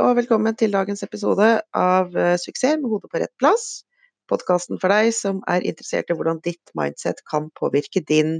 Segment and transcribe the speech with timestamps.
[0.00, 3.82] og velkommen til dagens episode av eh, Suksess med hodet på rett plass.
[4.30, 8.38] Podkasten for deg som er interessert i hvordan ditt mindset kan påvirke din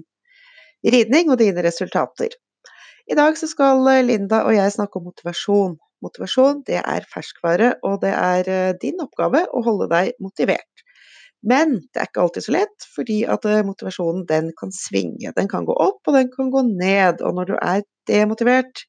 [0.86, 2.32] ridning og dine resultater.
[3.10, 5.76] I dag så skal eh, Linda og jeg snakke om motivasjon.
[6.02, 10.86] Motivasjon det er ferskvare, og det er eh, din oppgave å holde deg motivert.
[11.42, 15.34] Men det er ikke alltid så lett, fordi at motivasjonen den kan svinge.
[15.34, 17.18] Den kan gå opp, og den kan gå ned.
[17.18, 18.84] Og når du er demotivert,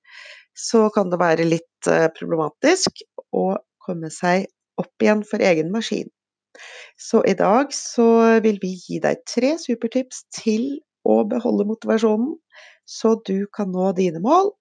[0.57, 3.03] så kan det være litt eh, problematisk
[3.33, 3.53] å
[3.83, 4.47] komme seg
[4.79, 6.09] opp igjen for egen maskin.
[6.99, 12.35] Så i dag så vil vi gi deg tre supertips til å beholde motivasjonen,
[12.85, 14.53] så du kan nå dine mål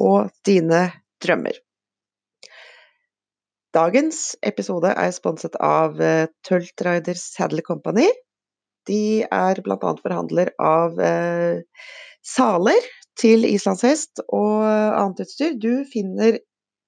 [0.00, 0.88] og dine
[1.22, 1.56] drømmer.
[3.74, 8.06] Dagens episode er sponset av eh, Tultrider Saddle Company.
[8.86, 9.94] De er bl.a.
[9.98, 11.64] forhandler av eh,
[12.22, 12.86] saler
[13.20, 15.54] til islandshest og annet utstyr.
[15.60, 16.38] Du finner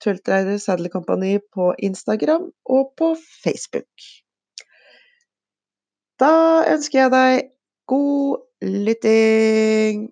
[0.02, 4.06] Tultreider Saddle Company på Instagram og på Facebook.
[6.20, 7.48] Da ønsker jeg deg
[7.86, 10.08] god lytting!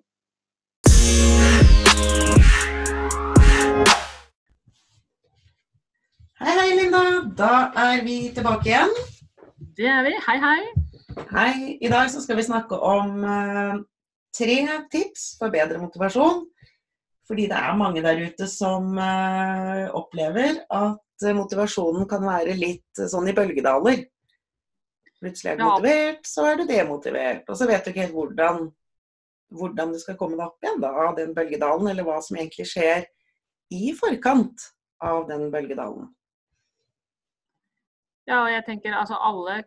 [6.39, 7.03] Hei, hei, Linda.
[7.37, 7.51] Da
[7.87, 8.93] er vi tilbake igjen.
[9.77, 10.13] Det er vi.
[10.27, 10.59] Hei, hei.
[11.31, 11.77] Hei.
[11.81, 13.81] I dag skal vi snakke om uh,
[14.35, 14.59] tre
[14.91, 16.43] tips for bedre motivasjon.
[17.25, 23.07] Fordi det er mange der ute som uh, opplever at motivasjonen kan være litt uh,
[23.09, 24.03] sånn i bølgedaler.
[25.21, 25.69] Plutselig er du ja.
[25.71, 27.47] motivert, så er du demotivert.
[27.49, 28.67] Og så vet du ikke helt hvordan,
[29.57, 32.67] hvordan du skal komme deg opp igjen da, av den bølgedalen, eller hva som egentlig
[32.69, 33.07] skjer
[33.73, 34.67] i forkant
[35.01, 36.11] av den bølgedalen.
[38.25, 39.59] Ja, og jeg tenker altså alle,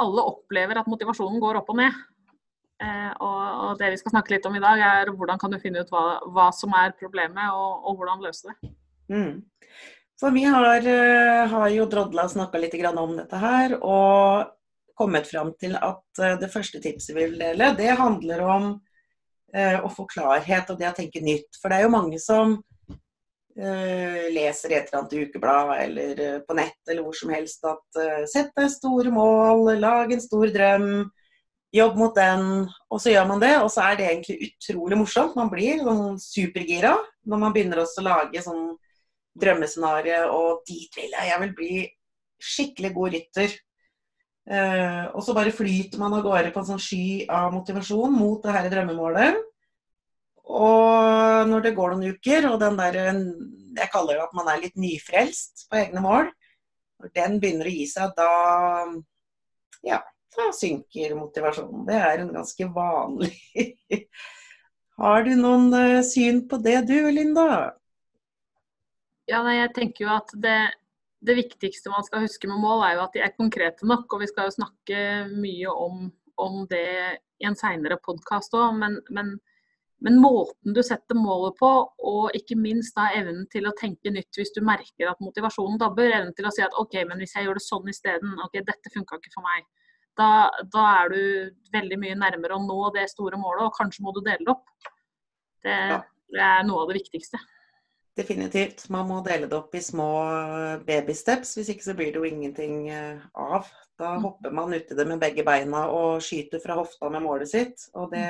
[0.00, 2.00] alle opplever at motivasjonen går opp og ned.
[2.80, 5.84] Eh, og, det vi skal snakke litt om i dag, er hvordan kan du finne
[5.84, 8.72] ut hva, hva som er problemet, og, og hvordan løse det.
[9.12, 9.34] Mm.
[10.20, 14.56] For vi har, uh, har jo drodla og snakka litt om dette her, og
[15.00, 18.72] kommet fram til at uh, det første tipset vi vil dele, det handler om
[19.50, 21.56] å få klarhet og det å tenke nytt.
[21.58, 22.52] For det er jo mange som
[23.50, 27.98] leser et eller annet ukeblad eller på nett eller hvor som helst at
[28.30, 30.86] sett deg store mål, lag en stor drøm
[31.74, 33.54] jobb mot den, og så gjør man det.
[33.62, 35.36] Og så er det egentlig utrolig morsomt.
[35.38, 36.96] Man blir sånn supergira
[37.28, 38.70] når man begynner også å lage sånn
[39.40, 41.28] drømmescenario, og dit vil jeg.
[41.30, 41.74] Jeg vil bli
[42.40, 43.58] skikkelig god rytter.
[44.50, 48.42] Uh, og så bare flyter man av gårde på en sånn sky av motivasjon mot
[48.42, 49.38] det her drømmemålet.
[50.50, 52.96] Og når det går noen uker, og den der
[53.78, 56.32] Jeg kaller det at man er litt nyfrelst på egne mål.
[57.00, 58.30] Når den begynner å gi seg, da
[59.86, 60.00] Ja,
[60.36, 61.84] da synker motivasjonen.
[61.88, 63.34] Det er en ganske vanlig
[65.00, 67.46] Har du noen uh, syn på det du, Linda?
[69.30, 70.58] Ja, nei, jeg tenker jo at det,
[71.24, 74.10] det, viktigste man skal huske med mål, er jo at de er konkrete nok.
[74.12, 76.90] Og vi skal jo snakke mye om, om det
[77.40, 78.76] i en seinere podkast òg.
[78.76, 79.32] Men, men,
[80.04, 81.72] men, måten du setter målet på,
[82.12, 86.12] og ikke minst da evnen til å tenke nytt hvis du merker at motivasjonen dabber.
[86.12, 88.92] Evnen til å si at OK, men hvis jeg gjør det sånn isteden, OK, dette
[88.92, 89.64] funka ikke for meg
[90.18, 91.22] da, da, er du
[91.74, 94.92] veldig mye nærmere å nå det store målet, og kanskje må du dele det opp.
[95.64, 95.78] Det,
[96.32, 97.40] det er noe av det viktigste.
[98.18, 98.88] Definitivt.
[98.92, 100.10] Man må dele det opp i små
[100.86, 103.68] babysteps, hvis ikke så blir det jo ingenting eh, av.
[104.00, 104.24] Da mm.
[104.26, 107.86] hopper man uti det med begge beina og skyter fra hofta med målet sitt.
[107.94, 108.26] Og det,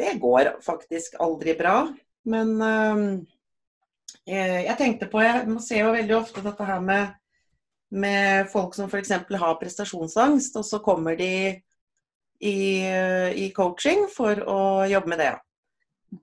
[0.00, 1.76] det går faktisk aldri bra.
[2.28, 3.06] Men øh,
[4.26, 7.14] jeg tenkte på Jeg ser jo veldig ofte dette her med
[7.90, 9.10] med folk som f.eks.
[9.10, 11.32] har prestasjonsangst, og så kommer de
[12.40, 12.60] i,
[13.34, 15.34] i, coaching for å jobbe med det.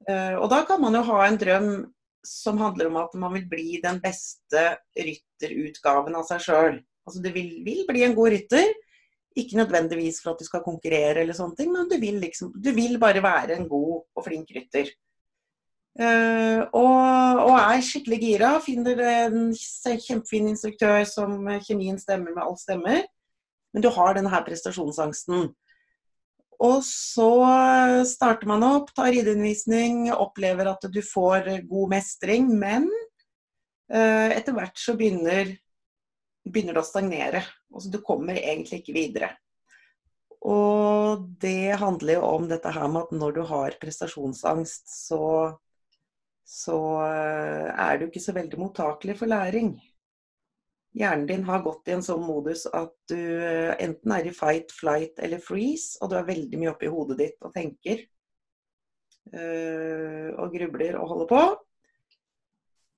[0.09, 1.69] Eh, og da kan man jo ha en drøm
[2.27, 4.63] som handler om at man vil bli den beste
[4.97, 6.79] rytterutgaven av seg sjøl.
[7.07, 8.73] Altså du vil, vil, bli en god rytter.
[9.37, 12.71] Ikke nødvendigvis for at du skal konkurrere, eller sånne ting, men du vil, liksom, du
[12.75, 14.89] vil bare være en god og flink rytter.
[15.97, 18.51] Uh, og, og, er skikkelig gira.
[18.61, 23.01] Finner en kjempefin instruktør som kjemien stemmer med alt stemmer.
[23.73, 25.49] Men du har denne prestasjonsangsten.
[26.57, 27.31] Og så
[28.09, 32.49] starter man opp, tar rideundervisning, opplever at du får god mestring.
[32.61, 32.87] Men
[33.93, 35.55] uh, etter hvert så begynner,
[36.45, 37.43] begynner det å stagnere.
[37.73, 39.33] Altså, du kommer egentlig ikke videre.
[40.45, 45.21] Og det handler jo om dette her med at når du har prestasjonsangst, så
[46.47, 49.73] så eh, er du ikke så veldig mottakelig for læring.
[50.97, 54.71] Hjernen din har gått i en sånn modus at du eh, enten er i fight,
[54.73, 58.05] flight eller freeze, og du er veldig mye oppi hodet ditt og tenker.
[59.35, 61.41] Eh, og grubler og holder på.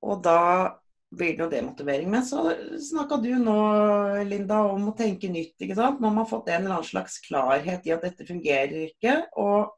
[0.05, 0.41] Og da
[1.09, 2.11] blir det jo demotivering.
[2.13, 2.51] Men så
[2.85, 3.57] snakka du nå,
[4.29, 5.57] Linda, om å tenke nytt.
[5.57, 5.99] ikke sant?
[6.03, 9.73] Man har fått en eller annen slags klarhet i at dette fungerer ikke, og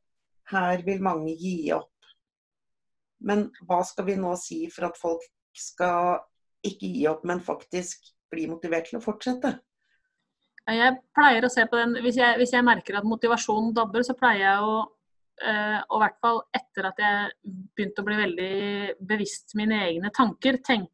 [0.51, 1.90] her vil mange gi opp.
[3.27, 5.23] Men hva skal vi nå si for at folk
[5.57, 6.21] skal
[6.65, 9.55] ikke gi opp, men faktisk bli motivert til å fortsette?
[10.71, 14.15] Jeg pleier å se på den, Hvis jeg, hvis jeg merker at motivasjonen dabber, så
[14.17, 14.75] pleier jeg å
[15.41, 17.31] eh, og i hvert fall etter at jeg
[17.75, 18.51] begynte å bli veldig
[19.09, 20.89] bevisst mine egne tanker, tenk,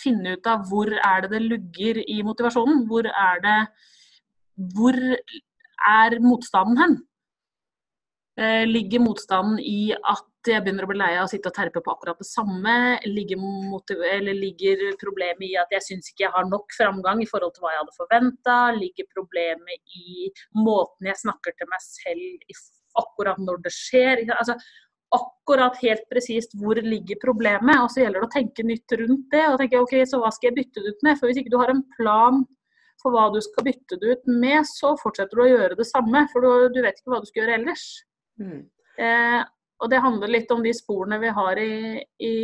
[0.00, 2.84] finne ut av hvor er det det lugger i motivasjonen.
[2.88, 3.58] Hvor er det
[4.76, 6.96] Hvor er motstanden hen?
[8.36, 11.80] Eh, ligger motstanden i at jeg begynner å bli lei av å sitte og terpe
[11.80, 12.74] på akkurat det samme?
[13.08, 13.40] Ligger,
[14.36, 17.72] ligger problemet i at jeg syns ikke jeg har nok framgang i forhold til hva
[17.72, 18.56] jeg hadde forventa?
[18.76, 22.58] Ligger problemet i måten jeg snakker til meg selv
[23.00, 24.20] akkurat når det skjer?
[24.36, 24.58] Altså,
[25.16, 29.46] akkurat helt presist hvor ligger problemet, og så gjelder det å tenke nytt rundt det.
[29.48, 31.16] og tenke, ok, Så hva skal jeg bytte det ut med?
[31.16, 32.44] For Hvis ikke du har en plan
[33.00, 36.26] for hva du skal bytte det ut med, så fortsetter du å gjøre det samme.
[36.32, 37.86] For du, du vet ikke hva du skal gjøre ellers.
[38.40, 38.64] Mm.
[38.96, 39.42] Eh,
[39.76, 42.36] og det handler litt om de sporene vi har i, i,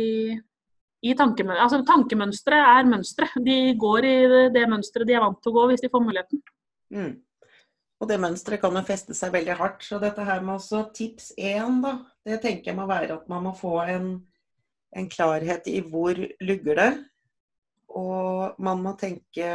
[1.01, 1.63] i tankemønstre.
[1.65, 3.29] Altså, tankemønstre er mønstre.
[3.45, 6.03] De går i det, det mønsteret de er vant til å gå hvis de får
[6.05, 6.43] muligheten.
[6.93, 7.13] Mm.
[8.03, 9.85] Og det mønsteret kan jo feste seg veldig hardt.
[9.87, 11.95] Så dette her med også tips én, da,
[12.27, 14.13] det tenker jeg må være at man må få en,
[14.93, 16.91] en klarhet i hvor lugger det.
[17.93, 19.47] Og man må tenke,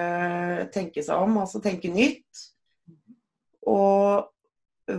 [0.75, 2.43] tenke seg om, altså tenke nytt.
[3.69, 4.29] Og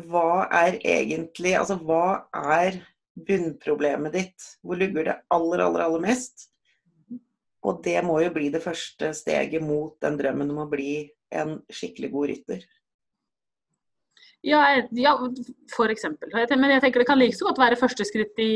[0.10, 2.80] hva er egentlig Altså hva er
[3.20, 4.50] bunnproblemet ditt?
[4.64, 6.48] Hvor lugger det aller, aller, aller mest?
[7.68, 11.58] Og det må jo bli det første steget mot den drømmen om å bli en
[11.68, 12.62] skikkelig god rytter.
[14.42, 14.62] Ja,
[14.96, 15.12] ja,
[15.76, 16.32] for eksempel.
[16.32, 18.54] Men jeg tenker det kan like så godt være første skritt i,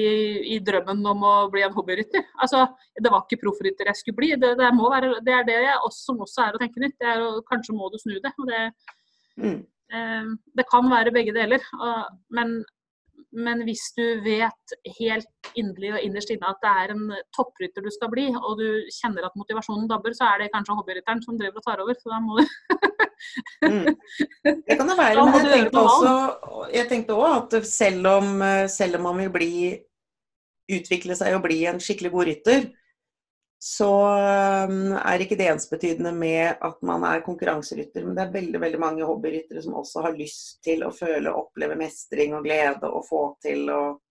[0.56, 2.24] i drømmen om å bli en hobbyrytter.
[2.40, 2.64] Altså,
[2.96, 4.30] det var ikke proffrytter jeg skulle bli.
[4.40, 6.96] Det, det, være, det er det også, som også er å tenke nytt.
[7.04, 8.32] Det er, kanskje må du snu det.
[8.48, 8.64] det,
[9.44, 9.60] mm.
[9.92, 11.64] Eh, det kan være begge deler.
[12.34, 12.62] Men,
[13.34, 17.92] men, hvis du vet helt inderlig og innerst inne at det er en topprytter du
[17.94, 18.68] skal bli, og du
[19.02, 21.98] kjenner at motivasjonen dabber, så er det kanskje hobbyrytteren som driver og tar over.
[22.00, 22.46] Så da må du
[23.64, 23.96] Mm.
[24.44, 26.14] Det kan det være, men jeg tenkte også,
[26.74, 29.54] jeg tenkte også at selv om, selv om man vil bli,
[30.76, 32.66] utvikle seg og bli en skikkelig god rytter,
[33.64, 33.88] så
[34.68, 38.04] um, er ikke det ensbetydende med at man er konkurranserytter.
[38.04, 41.46] Men det er veldig veldig mange hobbyryttere som også har lyst til å føle og
[41.46, 44.02] oppleve mestring og glede og få til og,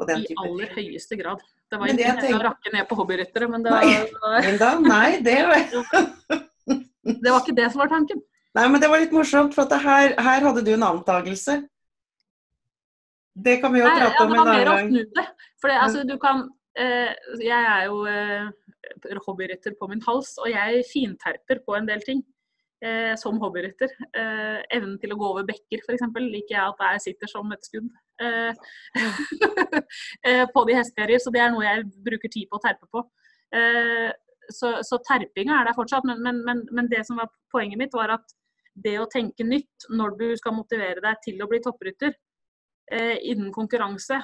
[0.00, 1.42] og den type I aller høyeste grad.
[1.68, 2.38] Det var ikke tenker...
[2.38, 5.34] å rakke ned på hobbyryttere, men det var Nei, da, nei det,
[7.26, 8.22] det var ikke det som var tanken.
[8.56, 11.58] Nei, men det var litt morsomt, for her, her, hadde du en antakelse.
[13.36, 15.28] Det kan vi jo prate om en annen gang.
[15.60, 16.46] For det, altså, du kan
[16.78, 17.12] eh,
[17.42, 18.48] Jeg er jo eh,
[19.26, 22.24] hobbyrytter på min hals, og jeg finterper på en del ting.
[22.78, 23.90] Eh, som hobbyrytter.
[24.14, 26.04] Eh, evnen til å gå over bekker, f.eks.
[26.22, 27.88] liker jeg at jeg sitter som et skudd
[28.22, 28.52] eh,
[30.28, 31.18] eh, på de hesteferier.
[31.18, 33.02] Så det er noe jeg bruker tid på å terpe på.
[33.50, 34.12] Eh,
[34.54, 37.96] så, så terpinga er der fortsatt, men, men, men, men, det som var poenget mitt,
[37.98, 38.34] var at
[38.78, 42.14] det å tenke nytt når du skal motivere deg til å bli topprytter
[42.94, 44.20] eh, innen konkurranse,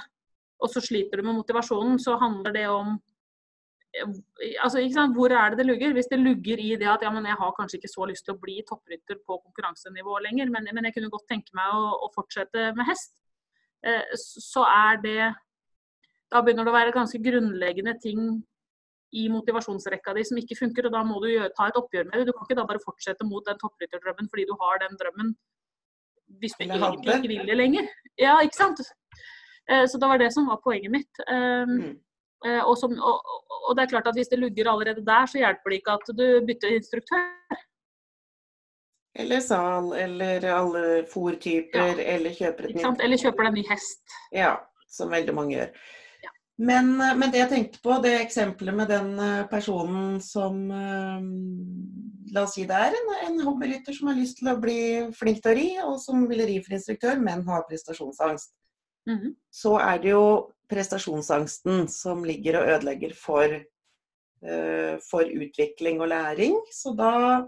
[0.62, 3.00] og så sliter du med motivasjonen, så handler det om eh,
[4.62, 4.80] altså,
[5.14, 5.92] Hvor er det det lugger?
[5.92, 8.34] Hvis det lugger i det at ja, men jeg har kanskje ikke så lyst til
[8.34, 12.10] å bli topprytter på konkurransenivå lenger, men, men jeg kunne godt tenke meg å, å
[12.14, 13.14] fortsette med hest,
[13.86, 15.32] eh, så er det
[16.32, 18.42] Da begynner det å være ganske grunnleggende ting
[19.14, 22.16] i motivasjonsrekka di som ikke funker, og da må du gjøre, ta et oppgjør med
[22.18, 22.24] det.
[22.26, 25.36] Du kan ikke da bare fortsette mot den topprytterdrømmen fordi du har den drømmen
[26.40, 27.86] hvis du egentlig ikke vil det lenger.
[28.18, 28.80] Ja, ikke sant?
[29.70, 31.22] Eh, så det var det som var poenget mitt.
[31.28, 31.92] Um, mm.
[32.44, 33.24] Eh, og, som, og,
[33.68, 36.10] og, det er klart at hvis det lugger allerede der, så hjelper det ikke at
[36.12, 37.58] du bytter instruktør.
[39.14, 42.06] Eller sal, eller alle fòrtyper, ja.
[42.16, 44.16] eller kjøper et nytt Eller kjøper deg ny hest.
[44.34, 44.56] Ja,
[44.90, 45.70] som veldig mange gjør.
[46.58, 50.60] Men, eh, men, det jeg tenkte på, det eksempelet med den eh, personen som
[52.34, 54.78] La oss si det er en, en hobbyrytter som har lyst til å bli
[55.14, 58.50] flink til å ri, og som vil ri for instruktør, men har prestasjonsangst.
[59.06, 59.34] Mm -hmm.
[59.50, 63.44] Så er det jo prestasjonsangsten som ligger og ødelegger for,
[64.50, 66.56] uh, for utvikling og læring.
[66.72, 67.40] Så da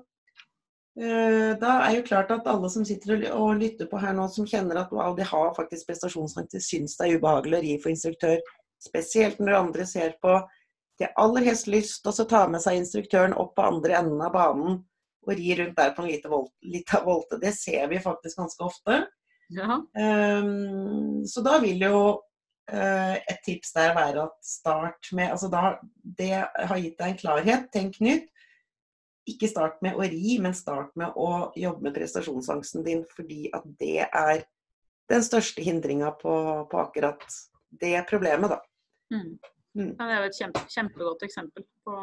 [1.00, 4.46] uh, da er jo klart at alle som sitter og lytter på her nå, som
[4.46, 7.90] kjenner at wow, de har faktisk prestasjonsangst, de syns det er ubehagelig å ri for
[7.90, 8.38] instruktør,
[8.82, 10.36] Spesielt når andre ser på
[11.00, 14.32] de aller helst lyst til å ta med seg instruktøren opp på andre enden av
[14.36, 14.78] banen
[15.26, 17.40] og ri rundt der på en liten volte.
[17.42, 18.98] Det ser vi faktisk ganske ofte.
[19.54, 19.80] Ja.
[19.94, 21.98] Um, så da vil jo
[22.66, 27.68] et tips der være at start med altså da, Det har gitt deg en klarhet.
[27.70, 28.24] Tenk nytt.
[29.30, 33.62] Ikke start med å ri, men start med å jobbe med prestasjonsangsten din, fordi at
[33.78, 34.42] det er
[35.10, 36.34] den største hindringa på,
[36.70, 37.22] på, akkurat
[37.70, 38.58] det problemet, da.
[39.14, 39.38] Mm.
[39.76, 39.92] Mm.
[39.92, 41.96] Ja, det er jo et kjempe, kjempegodt eksempel på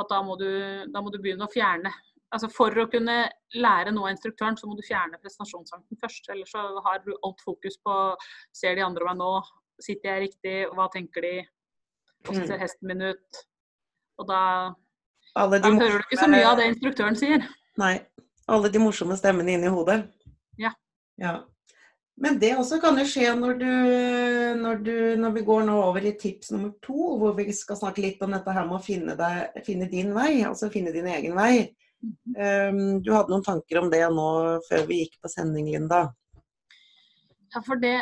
[0.00, 0.48] at da må, du,
[0.90, 1.92] da må du begynne å fjerne
[2.34, 3.16] altså For å kunne
[3.56, 6.28] lære noe av instruktøren, så må du fjerne prestasjonsangsten først.
[6.32, 7.96] Ellers så har du alt fokus på
[8.56, 9.32] ser de andre meg nå,
[9.82, 11.34] sitter jeg riktig, hva tenker de,
[12.26, 12.64] hvordan ser mm.
[12.64, 13.44] hesten min ut?
[14.20, 14.42] Og da,
[15.34, 17.46] da hører du ikke så mye av det instruktøren sier.
[17.80, 17.94] Nei.
[18.50, 20.02] Alle de morsomme stemmene inni hodet.
[20.58, 20.72] Ja.
[21.22, 21.36] ja.
[22.20, 23.68] Men det også kan jo skje når, du,
[24.60, 28.02] når, du, når, vi går nå over i tips nummer to, hvor vi skal snakke
[28.04, 31.38] litt om dette her med å finne, deg, finne din vei, altså finne din egen
[31.38, 31.70] vei.
[32.00, 34.28] Um, du hadde noen tanker om det nå
[34.68, 36.06] før vi gikk på sending, Linda?
[37.50, 37.98] Ja, for det,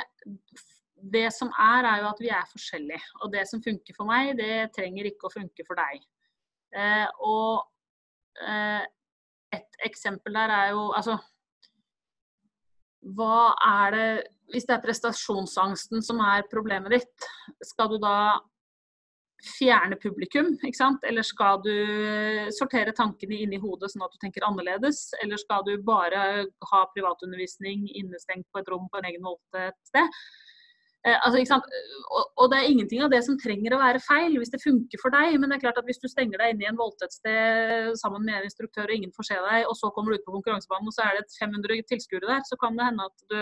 [1.14, 3.00] det som er, er jo at vi er forskjellige.
[3.22, 6.04] Og det som funker for meg, det trenger ikke å funke for deg.
[6.76, 7.64] Eh, og
[8.44, 8.84] eh,
[9.56, 11.14] et eksempel der er jo altså
[13.16, 14.08] Hva er det
[14.52, 17.28] Hvis det er prestasjonsangsten som er problemet ditt,
[17.64, 18.36] skal du da
[19.44, 21.04] fjerne publikum, ikke sant?
[21.06, 21.72] Eller skal du
[22.54, 25.08] sortere tankene inni hodet sånn at du tenker annerledes?
[25.22, 26.24] Eller skal du bare
[26.72, 30.18] ha privatundervisning innestengt på et rom på en egen måte et sted?
[31.06, 31.68] Eh, altså, ikke sant?
[32.10, 35.00] Og, og, det er ingenting av det som trenger å være feil hvis det funker
[35.02, 35.36] for deg.
[35.38, 38.26] Men det er klart at hvis du stenger deg inne i en voldtekt sted sammen
[38.26, 40.90] med en instruktør og ingen får se deg, og så kommer du ut på konkurransebanen
[40.90, 43.38] og så er det 500 tilskuere der, så kan det hende at du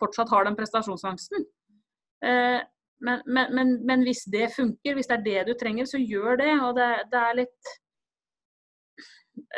[0.00, 1.44] fortsatt har den prestasjonsangsten.
[2.24, 2.60] Eh,
[3.04, 6.38] men, men, men, men, hvis det funker, hvis det er det du trenger, så gjør
[6.40, 6.52] det.
[6.64, 7.72] Og det, det er litt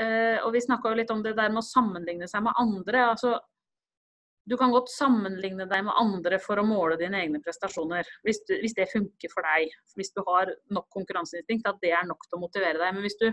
[0.01, 3.05] uh, Og vi snakka jo litt om det der med å sammenligne seg med andre.
[3.13, 3.37] altså
[4.49, 8.07] du kan godt sammenligne deg med andre for å måle dine egne prestasjoner.
[8.25, 9.75] Hvis, du, hvis det funker for deg.
[9.99, 12.95] Hvis du har nok konkurranseinstinkt, at det er nok til å motivere deg.
[12.97, 13.27] Men hvis du,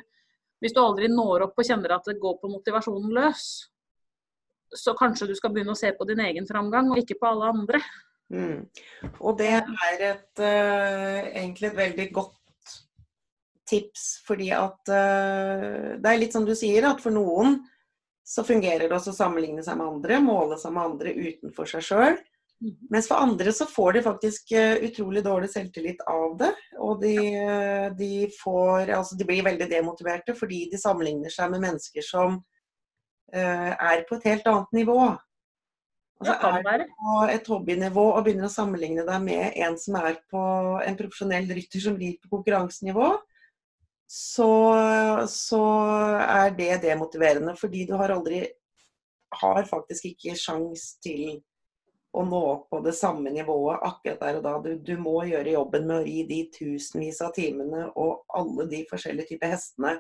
[0.60, 3.46] hvis du aldri når opp og kjenner at det går på motivasjonen løs,
[4.76, 7.54] så kanskje du skal begynne å se på din egen framgang, og ikke på alle
[7.54, 7.80] andre.
[8.34, 8.66] Mm.
[9.22, 12.76] Og det er et, uh, egentlig et veldig godt
[13.70, 17.60] tips, fordi at uh, det er litt som du sier, at for noen
[18.26, 21.86] så fungerer det også å sammenligne seg med andre, måle seg med andre utenfor seg
[21.86, 22.18] sjøl.
[22.64, 22.74] Mm.
[22.96, 26.52] Mens for andre så får de faktisk uh, utrolig dårlig selvtillit av det.
[26.82, 27.16] Og de,
[28.00, 32.42] de, får, altså de blir veldig demotiverte fordi de sammenligner seg med mennesker som
[33.36, 35.00] er på et helt annet nivå.
[36.22, 40.20] Altså, er du på et hobbynivå og begynner å sammenligne deg med en som er
[40.32, 40.42] på
[40.80, 43.10] en profesjonell rytter som rir på konkurransenivå,
[44.08, 44.52] så,
[45.28, 45.64] så,
[46.22, 47.56] er det demotiverende.
[47.60, 48.46] Fordi du har aldri
[49.36, 51.42] Har faktisk ikke sjans til
[52.16, 54.54] å nå opp på det samme nivået akkurat der og da.
[54.64, 58.86] Du, du må gjøre jobben med å ri de tusenvis av timene og alle de
[58.88, 59.98] forskjellige typer hestene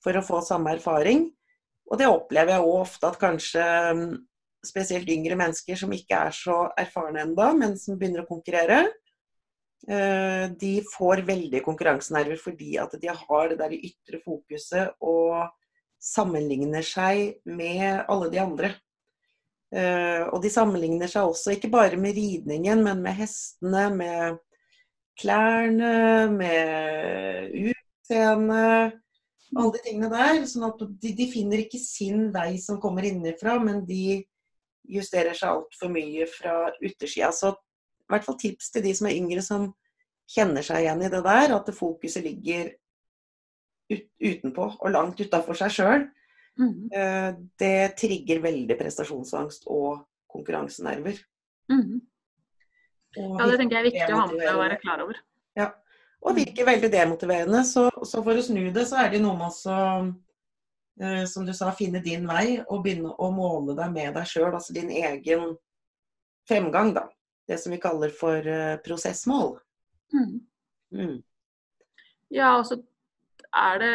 [0.00, 1.26] for å få samme erfaring.
[1.90, 3.66] Og det opplever jeg òg ofte at kanskje
[4.66, 8.82] spesielt yngre mennesker som ikke er så erfarne ennå, men som begynner å konkurrere,
[9.88, 15.46] eh, de får veldig konkurransenerver fordi at de har det der ytre fokuset og
[16.02, 18.74] sammenligner seg med alle de andre.
[19.74, 24.38] Eh, og de sammenligner seg også ikke bare med ridningen, men med hestene, med
[25.18, 29.02] klærne, med utseendet.
[29.56, 30.40] Alle de tingene der.
[30.50, 34.24] sånn at de, de finner ikke sin vei som kommer innenfra, men de
[34.92, 37.30] justerer seg altfor mye fra utersida.
[37.34, 39.70] Så i hvert fall tips til de som er yngre som
[40.30, 42.72] kjenner seg igjen i det der, at det fokuset ligger
[43.92, 46.06] ut, utenpå og langt utafor seg sjøl.
[46.56, 46.68] Mm.
[46.72, 47.50] -hmm.
[47.58, 51.18] det trigger veldig prestasjonsangst og konkurransenerver.
[51.68, 52.00] Mm.
[53.18, 55.20] Og ja, det tenker jeg er viktig å ha med seg å være klar over.
[55.56, 55.70] Ja.
[56.20, 57.64] Og virker veldig demotiverende.
[57.64, 60.16] Så, så, for å snu det, så er det noe med å Eh,
[61.28, 64.72] som du sa, finne din vei og begynne å måle deg med deg sjøl, altså
[64.72, 65.50] din egen
[66.48, 67.04] fremgang, da.
[67.46, 69.58] Det som vi kaller for uh, prosessmål.
[70.14, 70.38] Mm.
[70.96, 71.18] Mm.
[72.34, 72.80] Ja, altså
[73.56, 73.92] er det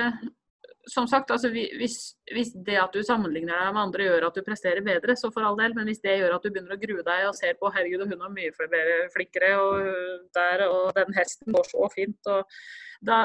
[0.90, 1.98] som sagt, altså hvis,
[2.34, 5.46] hvis, det at du sammenligner deg med andre gjør at du presterer bedre, så for
[5.46, 5.76] all del.
[5.78, 8.26] Men hvis det gjør at du begynner å grue deg og ser på herregud, hun
[8.26, 12.58] har mye flere flinkere, og der, og den hesten går så fint, og
[13.06, 13.24] da,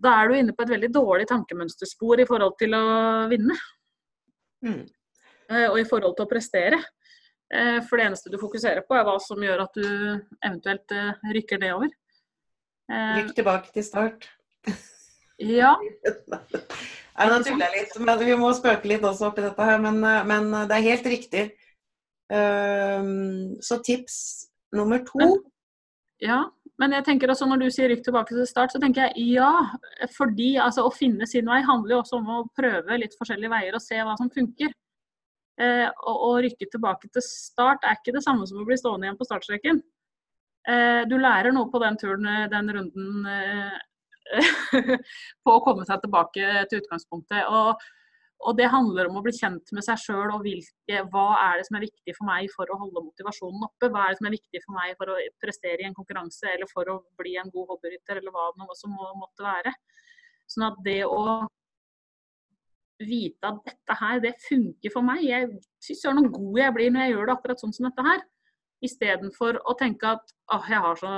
[0.00, 2.84] da er du inne på et veldig dårlig tankemønsterspor i forhold til å
[3.30, 3.56] vinne.
[4.64, 4.84] Mm.
[5.50, 6.80] Eh, og i forhold til å prestere.
[7.54, 11.28] Eh, for det eneste du fokuserer på, er hva som gjør at du eventuelt eh,
[11.36, 11.92] rykker nedover.
[12.90, 14.28] Rykk tilbake til start.
[15.42, 15.72] Ja.
[17.18, 17.94] Nei, nå tuller jeg litt.
[17.98, 19.80] Men vi må spøke litt også oppi dette her.
[19.82, 19.98] Men,
[20.30, 21.42] men det er helt riktig.
[22.30, 24.14] Så tips
[24.78, 25.26] nummer to
[26.22, 26.38] Ja,
[26.82, 29.50] men jeg tenker også når du sier rykk tilbake til start, så tenker jeg ja.
[30.16, 33.76] Fordi altså, å finne sin vei handler jo også om å prøve litt forskjellige veier
[33.78, 34.72] og se hva som funker.
[35.62, 39.06] Eh, og å rykke tilbake til start er ikke det samme som å bli stående
[39.06, 39.78] igjen på startstreken.
[40.66, 43.74] Eh, du lærer noe på den turen, eh, den runden, eh,
[45.44, 47.44] på å komme seg tilbake til utgangspunktet.
[47.52, 47.84] Og
[48.42, 51.66] og det handler om å bli kjent med seg sjøl og hvilke, hva er det
[51.68, 53.88] som er viktig for meg for å holde motivasjonen oppe.
[53.88, 56.68] Hva er det som er viktig for meg for å prestere i en konkurranse eller
[56.72, 59.72] for å bli en god hobbyrytter, eller hva det som må, måtte være.
[60.50, 61.22] Sånn at det å
[63.04, 65.24] vite at dette her, det funker for meg.
[65.24, 65.48] Jeg
[65.82, 68.28] syns søren noe god jeg blir når jeg gjør det akkurat sånn som dette her.
[68.84, 71.14] Istedenfor å tenke at åh, jeg har så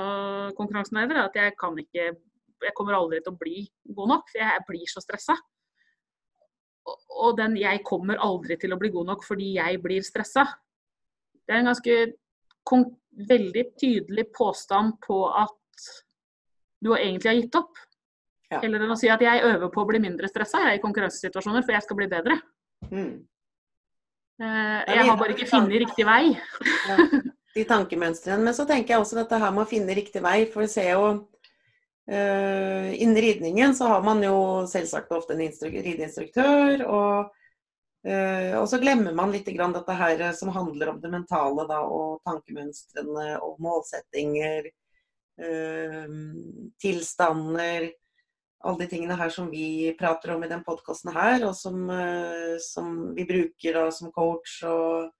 [0.55, 2.13] konkurransenerver at jeg kan ikke
[2.57, 3.59] Jeg kommer aldri til å bli
[3.93, 5.35] god nok, for jeg blir så stressa
[6.87, 10.47] og den 'jeg kommer aldri til å bli god nok fordi jeg blir stressa',
[11.47, 12.13] det er en ganske
[13.29, 15.87] veldig tydelig påstand på at
[16.83, 17.77] du egentlig har gitt opp.
[18.51, 18.61] Ja.
[18.61, 21.75] Eller enn å si at jeg øver på å bli mindre stressa i konkurransesituasjoner, for
[21.75, 22.37] jeg skal bli bedre.
[22.91, 23.27] Mm.
[24.37, 26.37] Eh, jeg har bare ikke funnet riktig vei.
[26.89, 26.97] ja,
[27.57, 28.43] de tankemønstrene.
[28.45, 30.37] Men så tenker jeg også dette her med å finne riktig vei.
[30.51, 31.07] For vi ser jo
[32.09, 36.85] innen ridningen så har man jo selvsagt ofte en rideinstruktør.
[36.87, 37.33] Og,
[38.07, 42.21] uh, og, så glemmer man litt dette her som handler om det mentale da, og
[42.27, 44.71] tankemønstrene og målsettinger.
[46.81, 47.91] Tilstander.
[48.65, 51.83] Alle de tingene her som vi prater om i den podkasten her, og som,
[52.63, 55.11] som, vi bruker da, som coach og,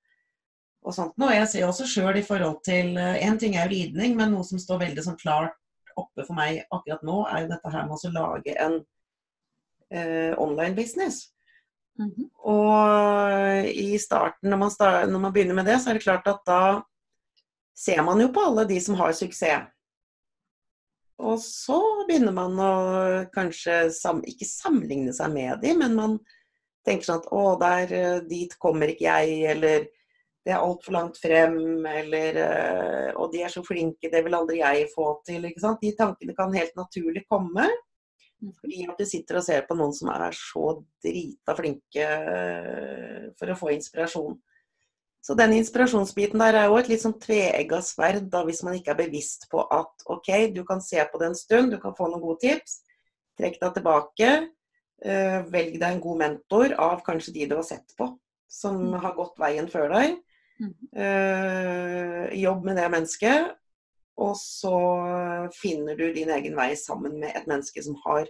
[0.81, 1.13] og sånt.
[1.21, 4.47] Og jeg ser også sjøl i forhold til En ting er jo ridning, men noe
[4.47, 5.53] som står veldig sånn klart
[5.97, 8.77] oppe for meg akkurat nå, er jo dette her med å lage en
[9.93, 11.27] eh, online business.
[11.99, 12.29] Mm -hmm.
[12.51, 16.27] Og i starten, når man, start, når man, begynner med det, så er det klart
[16.27, 16.83] at da
[17.77, 19.67] ser man jo på alle de som har suksess.
[21.17, 22.73] Og så begynner man å
[23.33, 26.19] kanskje sam, ikke sammenligne seg med dem, men man
[26.85, 29.87] tenker sånn at å, der, eh, dit kommer ikke jeg, eller
[30.47, 31.57] det er altfor langt frem,
[31.91, 35.43] eller eh, Og de er så flinke, det vil aldri jeg få til.
[35.43, 35.81] ikke sant?
[35.83, 37.65] De tankene kan helt naturlig komme.
[38.39, 38.53] Mm.
[38.55, 40.69] Fordi at du sitter og ser på noen som er så
[41.03, 44.37] drita flinke eh, for å få inspirasjon.
[45.27, 48.93] Så den inspirasjonsbiten der er jo et litt sånn tveegga sverd da, hvis man ikke
[48.93, 52.07] er bevisst på at OK, du kan se på det en stund, du kan få
[52.07, 52.85] noen gode tips.
[53.35, 54.29] Trekk deg tilbake.
[55.03, 58.07] Uh, velg deg en god mentor av kanskje de du har sett på,
[58.49, 58.95] som mm.
[59.03, 60.15] har gått veien før deg.
[60.59, 63.53] Uh, jobb med det mennesket.
[64.17, 64.77] Og så
[65.53, 68.25] finner du din egen vei sammen med et menneske som har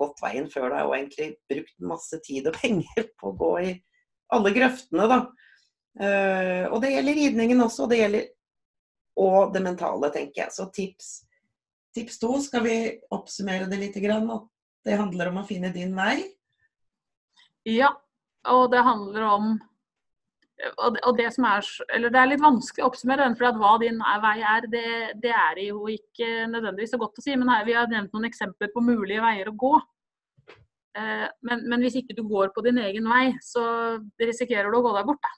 [0.00, 3.72] gått veien før deg og egentlig brukt masse tid og penger på å gå i
[4.32, 5.22] alle grøftene, da.
[5.92, 8.30] Uh, og det gjelder ridningen også, og det gjelder
[9.20, 10.54] og det mentale, tenker jeg.
[10.54, 11.10] Så tips,
[11.96, 12.76] tips to, skal vi
[13.12, 13.98] oppsummere det litt?
[14.00, 14.46] Grann, at
[14.88, 16.16] det handler om å finne din vei?
[17.68, 17.92] Ja,
[18.48, 19.52] og det handler om
[20.62, 23.98] og det, som er, eller det er litt vanskelig å oppsummere den, for hva din
[24.22, 24.84] vei er, det,
[25.22, 27.34] det, er jo ikke nødvendigvis så godt å si.
[27.38, 29.72] Men her, vi har nevnt noen eksempler på mulige veier å gå.
[30.98, 33.64] Eh, men, men, hvis ikke du går på din egen vei, så
[34.22, 35.22] risikerer du å gå deg bort.
[35.24, 35.32] Da.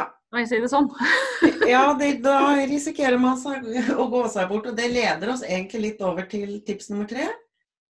[0.00, 0.06] Ja.
[0.30, 0.88] Må jeg si det sånn?
[1.72, 2.38] ja, det, da
[2.70, 4.70] risikerer man å gå seg bort.
[4.70, 7.26] Og det leder oss egentlig litt over til tips nummer tre.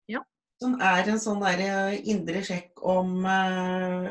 [0.08, 0.22] Ja.
[0.62, 4.06] Som er en sånn der eh, indre sjekk om uh,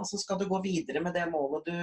[0.00, 1.76] Altså skal du gå videre med det målet du,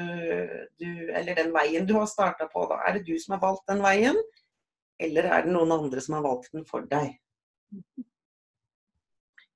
[0.81, 2.81] du Eller den veien du har starta på, da.
[2.87, 4.17] Er det du som har valgt den veien,
[4.97, 7.13] eller er det noen andre som har valgt den for deg?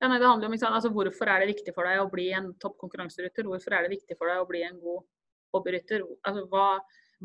[0.02, 2.52] Ja, nei, det handler om altså, Hvorfor er det viktig for deg å bli en
[2.62, 3.46] topp konkurranserytter?
[3.46, 5.04] Hvorfor er det viktig for deg å bli en god
[5.54, 6.02] hobbyrytter?
[6.26, 6.80] Altså, hva,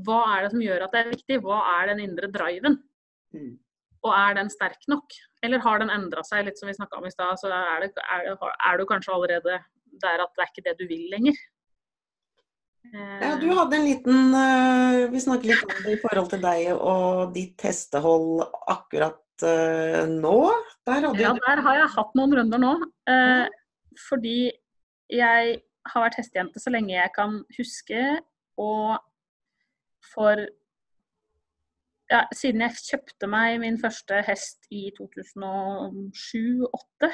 [0.05, 1.39] hva, er det som gjør at det er viktig?
[1.45, 2.77] Hva er den indre driven?
[3.33, 3.55] Mm.
[4.05, 5.17] Og er den sterk nok?
[5.45, 7.41] Eller har den endra seg, litt som vi snakka om i stad?
[7.41, 9.57] Så er, det, er, er, du kanskje allerede
[10.01, 11.37] der at det er ikke det du vil lenger.
[12.93, 16.69] Ja, du hadde en liten uh, Vi snakket litt om det i forhold til deg
[16.77, 20.37] og ditt hestehold akkurat uh, nå.
[20.87, 22.71] Der ja, der har jeg hatt noen runder nå.
[24.07, 24.37] Fordi
[25.11, 25.57] jeg
[25.91, 28.01] har vært hestejente så lenge jeg kan huske.
[28.61, 28.97] Og
[30.13, 30.35] for
[32.11, 37.11] ja, siden jeg kjøpte meg min første hest i 2007-2008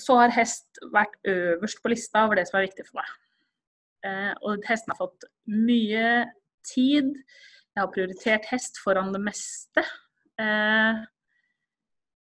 [0.00, 3.12] så har hest vært øverst på lista over det som er viktig for meg.
[4.06, 6.08] Eh, og hesten har fått mye
[6.66, 7.12] tid.
[7.74, 9.84] Jeg har prioritert hest foran det meste
[10.40, 11.04] eh,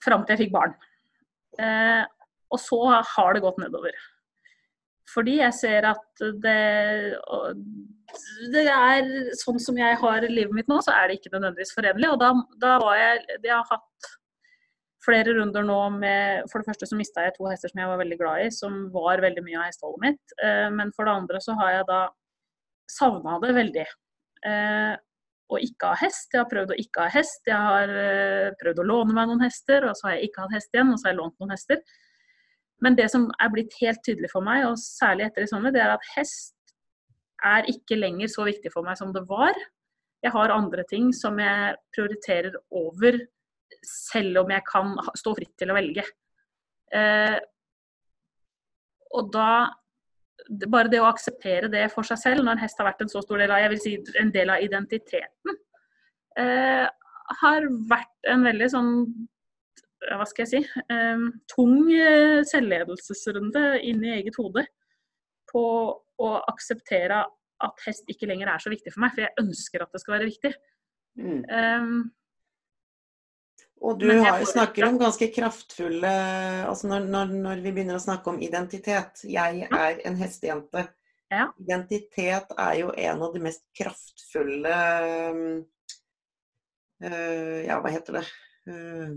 [0.05, 0.75] fram til jeg fikk barn.
[1.61, 2.05] Eh,
[2.51, 2.81] og så
[3.15, 3.95] har det gått nedover.
[5.11, 6.59] Fordi jeg ser at det,
[8.55, 9.09] det er
[9.41, 12.11] sånn som jeg har livet mitt nå, så er det ikke nødvendigvis forenlig.
[12.13, 12.31] Og da,
[12.63, 14.11] da var jeg Jeg har hatt
[15.05, 18.01] flere runder nå med For det første så mista jeg to hester som jeg var
[18.03, 20.35] veldig glad i, som var veldig mye av hesteholdet mitt.
[20.45, 22.01] Eh, men for det andre så har jeg da
[22.91, 23.87] savna det veldig.
[24.45, 24.99] Og
[25.51, 26.31] å ikke ha hest.
[26.33, 27.43] Jeg har prøvd å ikke ha hest.
[27.49, 30.57] Jeg har eh, prøvd å låne meg noen hester, og så har jeg ikke hatt
[30.57, 31.83] hest igjen, og så har jeg lånt noen hester.
[32.85, 35.83] Men det som er blitt helt tydelig for meg, og særlig etter i sommer, det
[35.85, 36.57] er at hest
[37.47, 39.57] er ikke lenger så viktig for meg som det var.
[40.25, 43.19] Jeg har andre ting som jeg prioriterer over,
[43.87, 46.05] selv om jeg kan stå fritt til å velge.
[46.93, 47.39] Eh,
[49.17, 49.51] og da
[50.51, 53.21] Bare det å akseptere det for seg selv, når en hest har vært en så
[53.23, 55.59] stor del av jeg vil si, en del av identiteten,
[56.41, 56.87] eh,
[57.43, 58.89] har vært en veldig sånn
[60.09, 64.65] hva skal jeg si, eh, tung eh, selvledelsesrunde inn i eget hode
[65.53, 65.65] på
[66.25, 67.21] å akseptere
[67.61, 70.17] at hest ikke lenger er så viktig for meg, for jeg ønsker at det skal
[70.17, 70.53] være viktig.
[71.21, 71.41] Mm.
[71.51, 71.95] Um,
[73.81, 76.11] og du har, snakker om ganske kraftfulle
[76.69, 80.85] altså når, når, når, vi begynner å snakke om identitet Jeg er en hestejente.
[81.33, 81.47] Ja.
[81.63, 84.79] Identitet er jo en av de mest kraftfulle
[87.01, 88.25] øh, Ja, hva heter det
[88.69, 89.15] uh,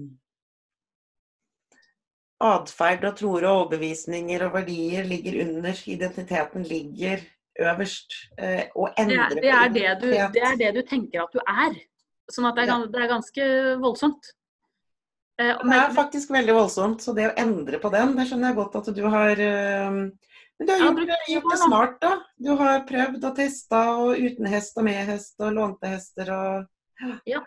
[2.43, 5.78] Atferd og troer og overbevisninger og verdier ligger under.
[5.88, 7.23] Identiteten ligger
[7.63, 8.15] øverst.
[8.36, 11.36] Uh, og endrer det, er, det, er det, du, det er det du tenker at
[11.36, 11.78] du er.
[12.32, 13.49] Sånn at det er, det er ganske
[13.84, 14.34] voldsomt.
[15.41, 18.60] Eh, det er faktisk veldig voldsomt, så det å endre på den, det skjønner jeg
[18.60, 19.96] godt at du har eh,
[20.60, 22.12] Men du har gjort, ja, gjort det smart, da.
[22.38, 27.17] Du har prøvd og testa og uten hest og med hest og lånte hester og
[27.30, 27.43] Ja.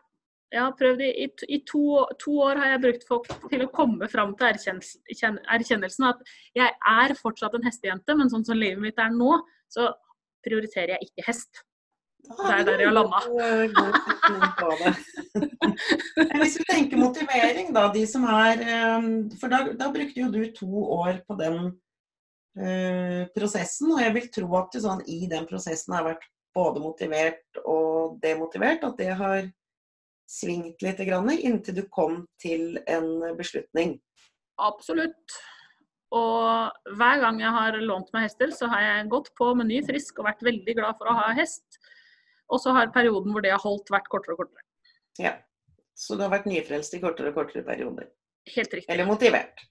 [0.55, 3.70] Jeg har prøvd i, i, i to, to, år har jeg brukt folk til å
[3.75, 6.20] komme fram til erkjennelsen, erkjennelsen at
[6.55, 9.33] jeg er fortsatt en hestejente, men sånn som livet mitt er nå,
[9.75, 9.88] så
[10.46, 11.64] prioriterer jeg ikke hest.
[12.26, 13.18] Det er der jeg har landa.
[16.42, 17.86] Hvis vi tenker motivering, da.
[17.94, 19.10] De som er ehm,
[19.40, 21.58] For da, da brukte jo du to år på den
[22.58, 23.92] uh, prosessen.
[23.94, 28.18] Og jeg vil tro at du sånn i den prosessen har vært både motivert og
[28.24, 28.84] demotivert.
[28.86, 29.50] At det har
[30.26, 34.00] svingt litt grann, inntil du kom til en beslutning.
[34.58, 35.36] Absolutt.
[36.14, 40.20] Og hver gang jeg har lånt meg hester, så har jeg gått på Meny Frisk
[40.20, 41.78] og vært veldig glad for å ha hest.
[42.52, 44.66] Og så har perioden hvor det har holdt, vært kortere og kortere.
[45.22, 45.37] Ja.
[45.96, 48.11] Så du har vært nyfrelst i kortere og kortere perioder?
[48.52, 48.92] Helt riktig.
[48.92, 49.64] Eller motivert.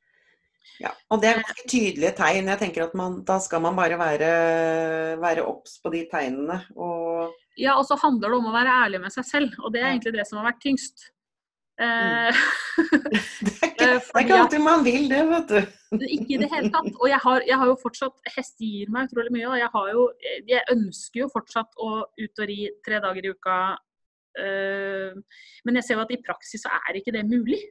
[0.82, 2.50] Ja, og det er ganske tydelige tegn.
[2.52, 6.58] Jeg tenker at man, Da skal man bare være obs på de tegnene.
[6.76, 9.54] Og ja, og så handler det om å være ærlig med seg selv.
[9.64, 11.12] Og det er egentlig det som har vært tyngst.
[11.76, 12.34] Mm.
[12.76, 13.12] Eh,
[13.46, 15.58] det, er ikke, det er ikke alltid man vil det, vet du.
[16.16, 16.88] ikke i det hele tatt.
[16.96, 19.50] Og jeg har, jeg har, jo fortsatt Hest gir meg utrolig mye.
[19.50, 20.06] Og jeg, har jo,
[20.48, 23.58] jeg ønsker jo fortsatt å ut og ri tre dager i uka.
[24.36, 25.16] Uh,
[25.68, 27.62] men jeg ser jo at i praksis så er ikke det mulig.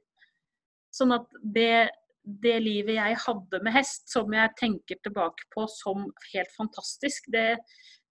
[0.95, 1.89] Sånn at det,
[2.23, 7.59] det livet jeg hadde med hest, som jeg tenker tilbake på som helt fantastisk, det,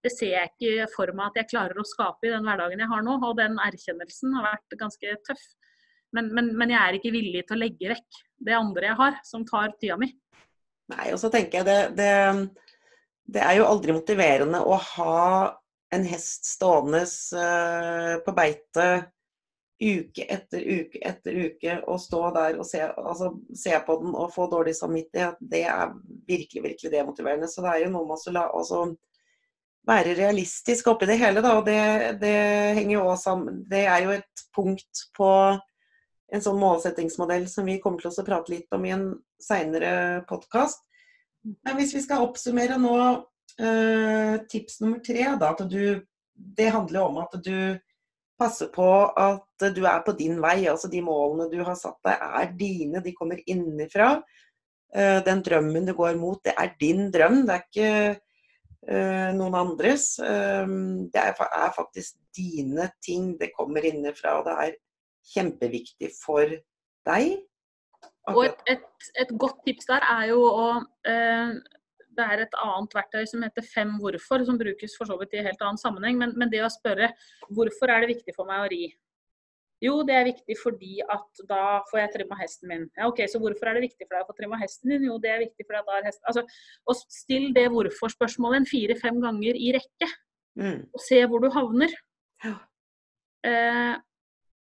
[0.04, 2.90] det ser jeg ikke for meg at jeg klarer å skape i den hverdagen jeg
[2.90, 3.18] har nå.
[3.24, 5.44] Og den erkjennelsen har vært ganske tøff.
[6.14, 9.18] Men, men, men, jeg er ikke villig til å legge vekk det andre jeg har,
[9.26, 10.10] som tar tida mi.
[10.92, 12.12] Nei, og så tenker jeg det, det,
[13.34, 15.24] det er jo aldri motiverende å ha
[15.94, 18.86] en hest stående uh, på beite
[19.84, 24.30] uke etter uke etter uke og stå der og se, altså, se, på den og
[24.34, 25.90] få dårlig samvittighet, det er
[26.28, 27.50] virkelig virkelig demotiverende.
[27.50, 28.84] Så det er jo noe med å la, altså,
[29.88, 31.42] være realistisk oppi det hele.
[31.44, 31.78] Da, og det,
[32.22, 32.36] det
[32.78, 35.30] henger jo også sammen Det er jo et punkt på
[36.34, 39.06] en sånn målsettingsmodell som vi kommer til å prate litt om i en
[39.42, 40.82] seinere podkast.
[41.44, 42.96] Men hvis vi skal oppsummere nå
[43.60, 46.02] eh, tips nummer tre, da, at du
[46.34, 47.78] Det handler om at du
[48.40, 50.66] passer på at du er på din vei.
[50.66, 54.16] Altså de målene du har satt deg er dine, de kommer innenfra.
[54.90, 57.44] Eh, den drømmen du går mot, det er din drøm.
[57.46, 57.92] Det er ikke
[58.88, 60.16] eh, noen andres.
[60.18, 63.36] Det er, er, faktisk dine ting.
[63.38, 64.40] Det kommer innenfra.
[64.40, 64.74] Og det er
[65.32, 66.50] kjempeviktig for
[67.08, 67.38] deg.
[68.32, 70.66] Og et, et, et, godt tips der er jo å
[71.08, 71.56] eh,
[72.14, 75.42] Det er et annet verktøy som heter Fem hvorfor, som brukes for så vidt i
[75.42, 76.20] en helt annen sammenheng.
[76.20, 77.10] Men, men, det å spørre
[77.50, 78.84] hvorfor er det viktig for meg å ri?
[79.82, 82.84] Jo, det er viktig fordi at da får jeg trimma hesten min.
[82.96, 85.08] Ja, ok, Så hvorfor er det viktig for deg å få trimma hesten din?
[85.10, 86.44] Jo, det er viktig fordi at da er hesten Altså,
[86.88, 90.08] og Still det hvorfor-spørsmålet en fire-fem ganger i rekke.
[90.56, 90.80] Mm.
[90.94, 91.92] Og se hvor du havner.
[92.46, 92.54] Ja.
[93.44, 93.94] Eh,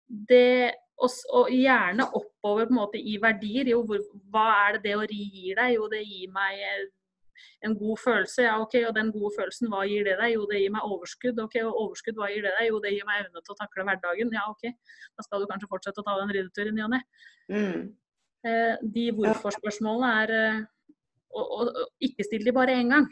[0.06, 3.68] det og, gjerne oppover på en måte i verdier.
[3.68, 4.00] Jo, hvor,
[4.32, 5.74] hva er det det å ri gir deg?
[5.76, 6.62] Jo, det gir meg
[7.66, 8.46] en god følelse.
[8.46, 10.32] Ja, ok, og den gode følelsen, hva gir det deg?
[10.36, 11.42] Jo, det gir meg overskudd.
[11.44, 12.70] Ok, og overskudd, hva gir det deg?
[12.70, 14.32] Jo, det gir meg evne til å takle hverdagen.
[14.38, 17.02] Ja, ok, da skal du kanskje fortsette å ta den rideturen i og ne.
[17.52, 17.84] Mm.
[18.46, 20.64] Eh, de hvorfor-spørsmålene er eh,
[21.36, 23.08] og, og, og, ikke still de bare én gang.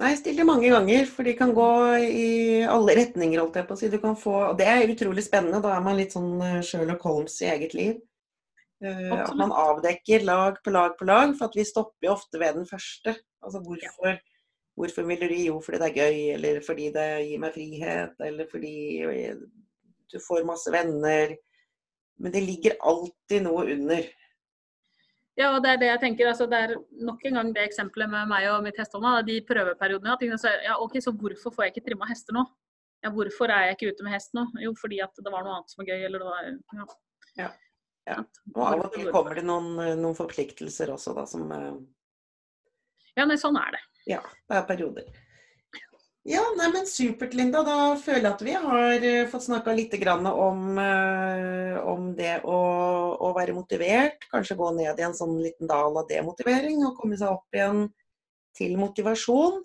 [0.00, 2.28] Nei, still stiller mange ganger, for de kan gå i
[2.64, 3.90] alle retninger, holdt jeg på å si.
[3.92, 5.60] Du kan få, og det er utrolig spennende.
[5.60, 7.98] Da er man litt sånn eh, Sherlock Holmes i eget liv.
[8.80, 12.40] Uh, at man avdekker lag på lag på lag, for at vi stopper jo ofte
[12.40, 13.12] ved den første.
[13.44, 14.16] Altså hvorfor, ja.
[14.80, 15.36] hvorfor vil du?
[15.36, 18.74] Jo, fordi det er gøy, eller fordi det gir meg frihet, eller fordi
[20.08, 21.36] du får masse venner.
[22.24, 24.08] Men det ligger alltid noe under.
[25.38, 26.30] Ja, og det er det jeg tenker.
[26.30, 26.74] Altså, det er
[27.06, 29.22] nok en gang det eksempelet med meg og mitt hestehold.
[29.28, 30.16] De prøveperiodene.
[30.16, 32.44] At så, ja, ok, så hvorfor får jeg ikke trimma hester nå?
[33.04, 34.44] Ja, hvorfor er jeg ikke ute med hest nå?
[34.60, 36.88] Jo, fordi at det var noe annet som var gøy, eller det var ja.
[37.38, 37.48] ja.
[38.10, 38.18] ja.
[38.52, 41.72] Og av og til kommer det noen, noen forpliktelser også, da, som uh...
[43.16, 43.82] Ja, nei, sånn er det.
[44.10, 45.08] Ja, det er perioder.
[46.28, 47.62] Ja, nei, men supert, Linda.
[47.64, 52.58] Da føler jeg at vi har uh, fått snakka litt om, uh, om det å,
[53.16, 54.26] å, være motivert.
[54.28, 57.88] Kanskje gå ned i en sånn liten dal av demotivering og komme seg opp igjen
[58.52, 59.62] til motivasjon.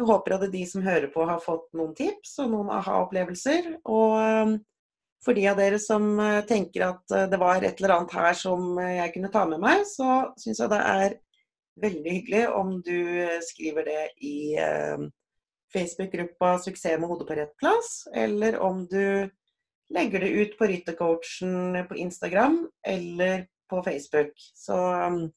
[0.00, 3.74] Jeg håper at de som hører på, har fått noen tips og noen aha-opplevelser.
[3.84, 4.56] Og uh,
[5.22, 6.16] for de av dere som
[6.48, 10.32] tenker at det var et eller annet her som jeg kunne ta med meg, så
[10.40, 11.12] syns jeg det er
[11.84, 12.96] veldig hyggelig om du
[13.46, 14.56] skriver det i
[15.72, 19.30] Facebook-gruppa 'Suksess med hodet på rett plass', eller om du
[19.92, 24.32] legger det ut på Ryttercoachen på Instagram eller på Facebook.
[24.54, 25.32] Så um,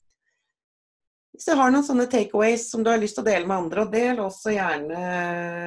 [1.36, 3.84] hvis du har noen sånne takeaways som du har lyst til å dele med andre,
[3.84, 5.00] og del også gjerne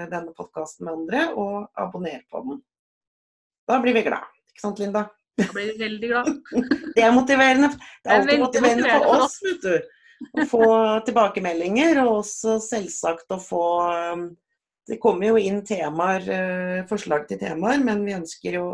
[0.09, 2.62] denne podkasten med andre, og abonner på den.
[3.68, 4.24] Da blir vi glad.
[4.48, 5.04] Ikke sant, Linda?
[5.37, 6.31] Da blir vi veldig glad.
[6.96, 7.68] det er motiverende.
[7.76, 9.94] Det er alltid motiverende for oss, vet du.
[10.18, 10.64] Å få
[11.07, 13.66] tilbakemeldinger, og også selvsagt å få
[14.16, 14.24] um,
[14.88, 18.66] det kommer jo inn temaer, eh, forslag til temaer, men vi ønsker jo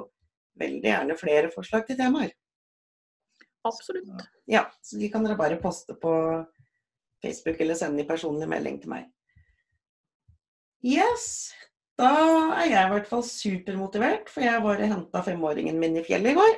[0.60, 2.30] veldig gjerne flere forslag til temaer.
[3.64, 4.26] Absolutt.
[4.46, 6.12] Ja, så de kan dere bare poste på
[7.24, 9.08] Facebook eller sende i personlig melding til meg.
[10.84, 11.54] Yes,
[11.96, 12.12] da
[12.58, 16.34] er jeg i hvert fall supermotivert, for jeg var og henta femåringen min i fjellet
[16.34, 16.56] i går.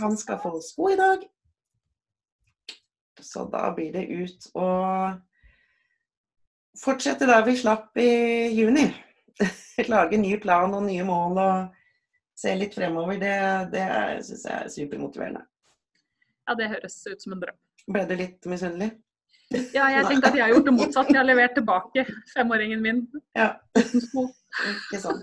[0.00, 1.24] Han skal få sko i dag.
[3.20, 5.18] Så da blir det ut og
[6.80, 8.10] fortsette der vi slapp i
[8.56, 8.86] juni.
[9.92, 11.82] Lage ny plan og nye mål og
[12.36, 13.18] se litt fremover.
[13.20, 13.34] Det,
[13.74, 13.86] det
[14.26, 15.44] syns jeg er supermotiverende.
[16.46, 17.58] Ja, det høres ut som en drøm.
[17.90, 18.92] Ble du litt misunnelig?
[19.54, 21.10] Ja, jeg tenker at jeg har gjort det motsatt.
[21.12, 23.04] Jeg har levert tilbake femåringen min
[23.38, 23.52] ja.
[23.78, 25.22] Ikke sånn.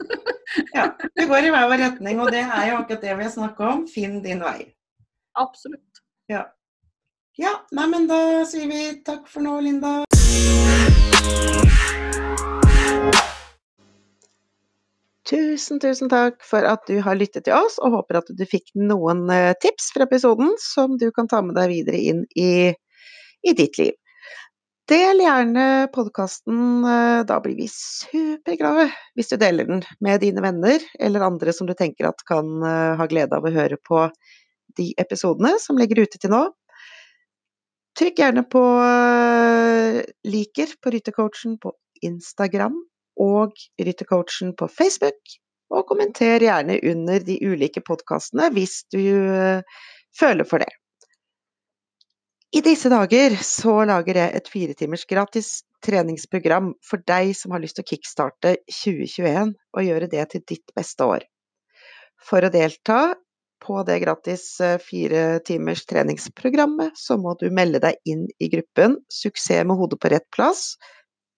[0.71, 0.87] Ja.
[1.17, 3.69] Det går i hver vår retning, og det er jo akkurat det vi har snakka
[3.73, 3.85] om.
[3.89, 4.71] Finn din vei.
[5.39, 6.03] Absolutt.
[6.31, 6.45] Ja.
[7.41, 7.57] ja.
[7.75, 10.03] Nei, men da sier vi takk for nå, Linda.
[15.33, 18.73] Tusen, tusen takk for at du har lyttet til oss, og håper at du fikk
[18.75, 22.73] noen eh, tips fra episoden som du kan ta med deg videre inn i,
[23.41, 23.95] i ditt liv.
[24.91, 30.83] Del gjerne podkasten, eh, da blir vi superglade hvis du deler den med dine venner
[30.99, 34.03] eller andre som du tenker at kan eh, ha glede av å høre på
[34.75, 36.43] de episodene som ligger ute til nå.
[37.93, 38.61] Trykk gjerne på
[40.25, 42.79] liker på Ryttercoachen på Instagram
[43.21, 45.35] og Ryttercoachen på Facebook.
[45.73, 49.61] Og kommenter gjerne under de ulike podkastene hvis du uh,
[50.17, 50.69] føler for det.
[52.53, 57.63] I disse dager så lager jeg et fire timers gratis treningsprogram for deg som har
[57.63, 61.25] lyst til å kickstarte 2021 og gjøre det til ditt beste år.
[62.21, 63.15] For å delta
[63.63, 68.99] på det gratis eh, fire timers treningsprogrammet, så må du melde deg inn i gruppen
[69.09, 70.75] 'Suksess med hodet på rett plass'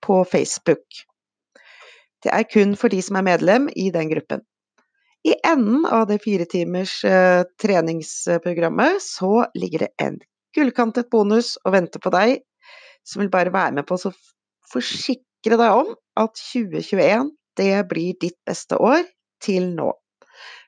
[0.06, 1.06] på Facebook.
[2.26, 4.42] Det er kun for de som er medlem i den gruppen.
[5.26, 10.20] I enden av det fire timers uh, treningsprogrammet så ligger det en
[10.54, 12.44] gullkantet bonus og venter på deg,
[13.06, 14.14] som vil bare være med på å
[14.70, 19.06] forsikre deg om at 2021 det blir ditt beste år
[19.42, 19.90] til nå.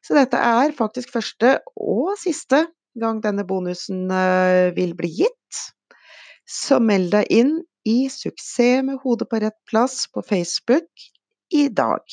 [0.05, 2.65] Så dette er faktisk første og siste
[2.97, 5.63] gang denne bonusen uh, vil bli gitt.
[6.47, 11.07] Så meld deg inn i Suksess med hodet på rett plass på Facebook
[11.53, 12.03] i dag,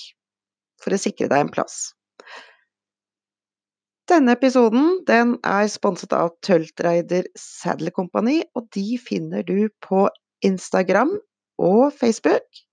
[0.82, 1.94] for å sikre deg en plass.
[4.10, 10.04] Denne episoden den er sponset av Tøltreider Saddle Company, og de finner du på
[10.44, 11.14] Instagram
[11.62, 12.64] og Facebook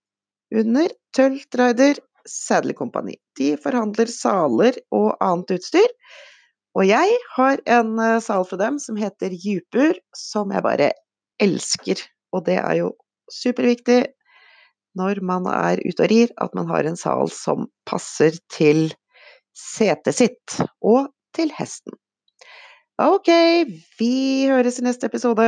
[0.52, 3.16] under Tøltreider Saddle Kompani.
[3.40, 5.88] De forhandler saler og annet utstyr.
[6.78, 10.92] Og jeg har en eh, sal fra dem som heter Djupur, som jeg bare
[11.44, 12.00] elsker.
[12.32, 12.92] Og det er jo
[13.32, 14.06] superviktig
[15.00, 18.90] når man er ute og rir, at man har en sal som passer til
[19.56, 21.96] setet sitt og til hesten.
[23.02, 23.32] Ok,
[24.00, 24.14] vi
[24.52, 25.46] høres i neste episode.